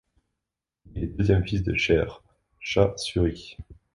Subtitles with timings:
[0.87, 2.23] Il est le deuxième fils de Sher
[2.59, 3.55] Shah Suri.